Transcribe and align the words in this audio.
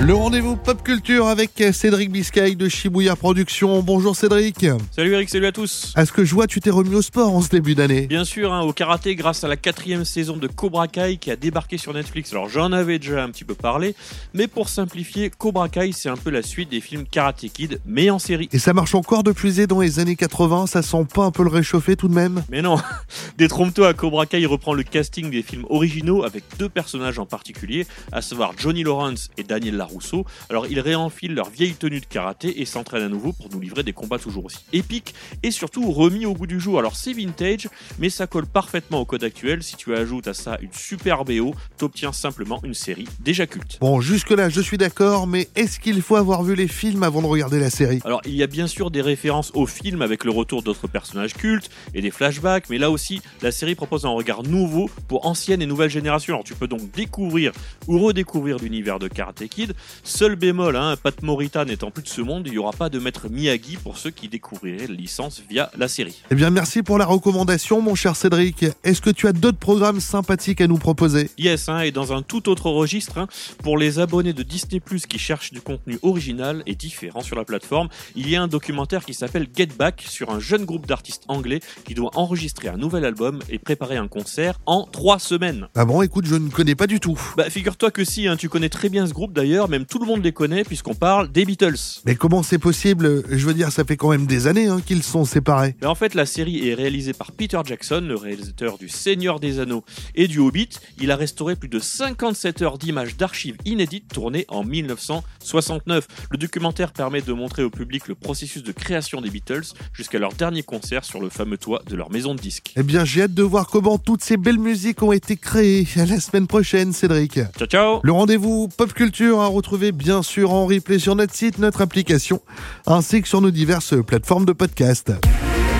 Le 0.00 0.12
rendez-vous 0.12 0.56
pop 0.56 0.82
culture 0.82 1.28
avec 1.28 1.62
Cédric 1.72 2.10
Biscay 2.10 2.56
de 2.56 2.68
Shibuya 2.68 3.14
Productions. 3.14 3.80
Bonjour 3.80 4.16
Cédric. 4.16 4.66
Salut 4.90 5.12
Eric, 5.12 5.30
salut 5.30 5.46
à 5.46 5.52
tous. 5.52 5.94
Est-ce 5.96 6.12
que 6.12 6.24
je 6.24 6.34
vois 6.34 6.46
tu 6.46 6.60
t'es 6.60 6.70
remis 6.70 6.94
au 6.96 7.00
sport 7.00 7.32
en 7.32 7.40
ce 7.40 7.48
début 7.48 7.74
d'année? 7.74 8.06
Bien 8.06 8.24
sûr, 8.24 8.52
hein, 8.52 8.62
au 8.62 8.72
karaté 8.72 9.14
grâce 9.14 9.44
à 9.44 9.48
la 9.48 9.56
quatrième 9.56 10.04
saison 10.04 10.36
de 10.36 10.46
Cobra 10.48 10.88
Kai 10.88 11.16
qui 11.16 11.30
a 11.30 11.36
débarqué 11.36 11.78
sur 11.78 11.94
Netflix. 11.94 12.32
Alors 12.32 12.48
j'en 12.48 12.72
avais 12.72 12.98
déjà 12.98 13.22
un 13.22 13.30
petit 13.30 13.44
peu 13.44 13.54
parlé, 13.54 13.94
mais 14.34 14.46
pour 14.48 14.68
simplifier, 14.68 15.30
Cobra 15.30 15.68
Kai 15.68 15.92
c'est 15.92 16.10
un 16.10 16.16
peu 16.16 16.30
la 16.30 16.42
suite 16.42 16.70
des 16.70 16.80
films 16.80 17.04
Karate 17.10 17.46
Kid, 17.46 17.80
mais 17.86 18.10
en 18.10 18.18
série. 18.18 18.48
Et 18.52 18.58
ça 18.58 18.74
marche 18.74 18.94
encore 18.94 19.22
de 19.22 19.32
plus 19.32 19.56
dans 19.56 19.80
les 19.80 20.00
années 20.00 20.16
80, 20.16 20.66
ça 20.66 20.82
sent 20.82 21.06
pas 21.14 21.22
un 21.22 21.30
peu 21.30 21.44
le 21.44 21.50
réchauffer 21.50 21.96
tout 21.96 22.08
de 22.08 22.14
même? 22.14 22.42
Mais 22.50 22.62
non, 22.62 22.78
détrompe-toi, 23.38 23.94
Cobra 23.94 24.26
Kai 24.26 24.44
reprend 24.44 24.74
le 24.74 24.82
casting 24.82 25.30
des 25.30 25.42
films 25.42 25.64
originaux 25.70 26.24
avec 26.24 26.42
deux 26.58 26.68
personnages 26.68 27.18
en 27.18 27.26
particulier, 27.26 27.86
à 28.12 28.20
savoir 28.20 28.52
Johnny 28.58 28.82
Lawrence 28.82 29.30
et 29.38 29.44
Daniel 29.44 29.83
LaRusso. 29.84 30.24
Alors 30.50 30.66
ils 30.66 30.80
réenfilent 30.80 31.34
leur 31.34 31.50
vieille 31.50 31.74
tenue 31.74 32.00
de 32.00 32.06
karaté 32.06 32.60
et 32.60 32.64
s'entraînent 32.64 33.02
à 33.02 33.08
nouveau 33.08 33.32
pour 33.32 33.48
nous 33.52 33.60
livrer 33.60 33.82
des 33.82 33.92
combats 33.92 34.18
toujours 34.18 34.46
aussi 34.46 34.64
épiques 34.72 35.14
et 35.42 35.50
surtout 35.50 35.90
remis 35.92 36.26
au 36.26 36.34
goût 36.34 36.46
du 36.46 36.60
jour. 36.60 36.78
Alors 36.78 36.96
c'est 36.96 37.12
vintage, 37.12 37.68
mais 37.98 38.10
ça 38.10 38.26
colle 38.26 38.46
parfaitement 38.46 39.00
au 39.00 39.04
code 39.04 39.24
actuel. 39.24 39.62
Si 39.62 39.76
tu 39.76 39.94
ajoutes 39.94 40.28
à 40.28 40.34
ça 40.34 40.58
une 40.60 40.72
super 40.72 41.24
BO, 41.24 41.54
t'obtiens 41.78 42.12
simplement 42.12 42.60
une 42.64 42.74
série 42.74 43.08
déjà 43.20 43.46
culte. 43.46 43.78
Bon, 43.80 44.00
jusque-là 44.00 44.48
je 44.48 44.60
suis 44.60 44.78
d'accord, 44.78 45.26
mais 45.26 45.48
est-ce 45.54 45.78
qu'il 45.80 46.00
faut 46.02 46.16
avoir 46.16 46.42
vu 46.42 46.54
les 46.54 46.68
films 46.68 47.02
avant 47.02 47.22
de 47.22 47.26
regarder 47.26 47.60
la 47.60 47.70
série? 47.70 48.00
Alors 48.04 48.20
il 48.24 48.34
y 48.34 48.42
a 48.42 48.46
bien 48.46 48.66
sûr 48.66 48.90
des 48.90 49.02
références 49.02 49.50
aux 49.54 49.66
films 49.66 50.02
avec 50.02 50.24
le 50.24 50.30
retour 50.30 50.62
d'autres 50.62 50.88
personnages 50.88 51.34
cultes 51.34 51.70
et 51.94 52.00
des 52.00 52.10
flashbacks, 52.10 52.68
mais 52.70 52.78
là 52.78 52.90
aussi 52.90 53.20
la 53.42 53.52
série 53.52 53.74
propose 53.74 54.06
un 54.06 54.10
regard 54.10 54.42
nouveau 54.42 54.90
pour 55.08 55.26
anciennes 55.26 55.62
et 55.62 55.66
nouvelles 55.66 55.90
générations. 55.90 56.34
Alors 56.34 56.44
tu 56.44 56.54
peux 56.54 56.68
donc 56.68 56.90
découvrir 56.92 57.52
ou 57.86 57.98
redécouvrir 57.98 58.58
l'univers 58.58 58.98
de 58.98 59.08
Karate 59.08 59.46
Kid 59.48 59.73
Seul 60.02 60.36
bémol, 60.36 60.76
hein, 60.76 60.94
Pat 61.02 61.22
Morita 61.22 61.64
n'étant 61.64 61.90
plus 61.90 62.02
de 62.02 62.08
ce 62.08 62.20
monde, 62.20 62.46
il 62.46 62.52
n'y 62.52 62.58
aura 62.58 62.72
pas 62.72 62.88
de 62.88 62.98
maître 62.98 63.28
Miyagi 63.28 63.76
pour 63.76 63.98
ceux 63.98 64.10
qui 64.10 64.28
découvriraient 64.28 64.86
la 64.86 64.94
licence 64.94 65.42
via 65.48 65.70
la 65.76 65.88
série. 65.88 66.22
Eh 66.30 66.34
bien, 66.34 66.50
merci 66.50 66.82
pour 66.82 66.98
la 66.98 67.06
recommandation, 67.06 67.80
mon 67.80 67.94
cher 67.94 68.16
Cédric. 68.16 68.64
Est-ce 68.82 69.00
que 69.00 69.10
tu 69.10 69.26
as 69.26 69.32
d'autres 69.32 69.58
programmes 69.58 70.00
sympathiques 70.00 70.60
à 70.60 70.66
nous 70.66 70.78
proposer? 70.78 71.30
Yes, 71.38 71.68
hein, 71.68 71.80
et 71.80 71.90
dans 71.90 72.12
un 72.12 72.22
tout 72.22 72.48
autre 72.48 72.70
registre, 72.70 73.18
hein, 73.18 73.28
pour 73.62 73.78
les 73.78 73.98
abonnés 73.98 74.32
de 74.32 74.42
Disney 74.42 74.80
Plus 74.80 75.06
qui 75.06 75.18
cherchent 75.18 75.52
du 75.52 75.60
contenu 75.60 75.98
original 76.02 76.62
et 76.66 76.74
différent 76.74 77.20
sur 77.20 77.36
la 77.36 77.44
plateforme, 77.44 77.88
il 78.16 78.28
y 78.28 78.36
a 78.36 78.42
un 78.42 78.48
documentaire 78.48 79.04
qui 79.04 79.14
s'appelle 79.14 79.48
Get 79.54 79.68
Back 79.78 80.04
sur 80.08 80.30
un 80.30 80.40
jeune 80.40 80.64
groupe 80.64 80.86
d'artistes 80.86 81.24
anglais 81.28 81.60
qui 81.84 81.94
doit 81.94 82.10
enregistrer 82.14 82.68
un 82.68 82.76
nouvel 82.76 83.04
album 83.04 83.40
et 83.48 83.58
préparer 83.58 83.96
un 83.96 84.08
concert 84.08 84.58
en 84.66 84.84
trois 84.84 85.18
semaines. 85.18 85.68
Ah 85.74 85.84
bon, 85.84 86.02
écoute, 86.02 86.26
je 86.26 86.34
ne 86.34 86.48
connais 86.48 86.74
pas 86.74 86.86
du 86.86 87.00
tout. 87.00 87.18
Bah, 87.36 87.50
figure-toi 87.50 87.90
que 87.90 88.04
si, 88.04 88.26
tu 88.38 88.48
connais 88.48 88.68
très 88.68 88.88
bien 88.88 89.06
ce 89.06 89.12
groupe 89.12 89.32
d'ailleurs, 89.32 89.63
même 89.68 89.86
tout 89.86 89.98
le 89.98 90.06
monde 90.06 90.22
les 90.22 90.32
connaît 90.32 90.64
puisqu'on 90.64 90.94
parle 90.94 91.30
des 91.30 91.44
Beatles. 91.44 92.00
Mais 92.06 92.14
comment 92.14 92.42
c'est 92.42 92.58
possible? 92.58 93.22
Je 93.28 93.46
veux 93.46 93.54
dire, 93.54 93.72
ça 93.72 93.84
fait 93.84 93.96
quand 93.96 94.10
même 94.10 94.26
des 94.26 94.46
années 94.46 94.66
hein, 94.66 94.80
qu'ils 94.84 95.02
sont 95.02 95.24
séparés. 95.24 95.76
Mais 95.80 95.86
en 95.86 95.94
fait, 95.94 96.14
la 96.14 96.26
série 96.26 96.68
est 96.68 96.74
réalisée 96.74 97.12
par 97.12 97.32
Peter 97.32 97.60
Jackson, 97.64 98.04
le 98.06 98.16
réalisateur 98.16 98.78
du 98.78 98.88
Seigneur 98.88 99.40
des 99.40 99.60
Anneaux 99.60 99.84
et 100.14 100.28
du 100.28 100.38
Hobbit. 100.38 100.70
Il 101.00 101.10
a 101.10 101.16
restauré 101.16 101.56
plus 101.56 101.68
de 101.68 101.78
57 101.78 102.62
heures 102.62 102.78
d'images 102.78 103.16
d'archives 103.16 103.56
inédites 103.64 104.12
tournées 104.12 104.44
en 104.48 104.64
1969. 104.64 106.06
Le 106.30 106.38
documentaire 106.38 106.92
permet 106.92 107.20
de 107.20 107.32
montrer 107.32 107.62
au 107.62 107.70
public 107.70 108.08
le 108.08 108.14
processus 108.14 108.62
de 108.62 108.72
création 108.72 109.20
des 109.20 109.30
Beatles 109.30 109.72
jusqu'à 109.92 110.18
leur 110.18 110.32
dernier 110.32 110.62
concert 110.62 111.04
sur 111.04 111.20
le 111.20 111.28
fameux 111.28 111.58
toit 111.58 111.82
de 111.88 111.96
leur 111.96 112.10
maison 112.10 112.34
de 112.34 112.40
disques. 112.40 112.72
Eh 112.76 112.82
bien, 112.82 113.04
j'ai 113.04 113.22
hâte 113.22 113.34
de 113.34 113.42
voir 113.42 113.68
comment 113.68 113.98
toutes 113.98 114.22
ces 114.22 114.36
belles 114.36 114.58
musiques 114.58 115.02
ont 115.02 115.12
été 115.12 115.36
créées. 115.36 115.86
À 115.96 116.06
la 116.06 116.20
semaine 116.20 116.46
prochaine, 116.46 116.92
Cédric. 116.92 117.34
Ciao, 117.56 117.66
ciao 117.66 118.00
Le 118.02 118.12
rendez-vous 118.12 118.68
Pop 118.76 118.92
Culture 118.92 119.38
retrouver 119.54 119.92
bien 119.92 120.22
sûr 120.22 120.52
en 120.52 120.66
replay 120.66 120.98
sur 120.98 121.16
notre 121.16 121.34
site, 121.34 121.58
notre 121.58 121.80
application, 121.80 122.40
ainsi 122.86 123.22
que 123.22 123.28
sur 123.28 123.40
nos 123.40 123.50
diverses 123.50 123.94
plateformes 124.04 124.44
de 124.44 124.52
podcast. 124.52 125.12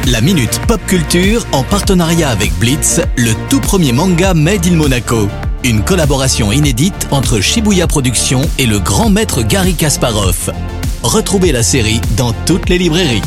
La 0.06 0.20
Minute 0.20 0.60
Pop 0.68 0.80
Culture 0.86 1.46
en 1.52 1.62
partenariat 1.62 2.28
avec 2.28 2.52
Blitz, 2.58 3.00
le 3.16 3.32
tout 3.48 3.60
premier 3.60 3.92
manga 3.92 4.34
Made 4.34 4.66
in 4.66 4.76
Monaco. 4.76 5.28
Une 5.64 5.82
collaboration 5.82 6.52
inédite 6.52 7.08
entre 7.10 7.40
Shibuya 7.40 7.86
Productions 7.86 8.42
et 8.58 8.66
le 8.66 8.78
grand 8.78 9.08
maître 9.08 9.42
Gary 9.42 9.74
Kasparov. 9.74 10.52
Retrouvez 11.02 11.52
la 11.52 11.62
série 11.62 12.00
dans 12.16 12.34
toutes 12.44 12.68
les 12.68 12.76
librairies. 12.76 13.22